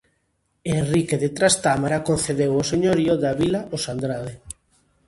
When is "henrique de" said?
0.73-1.29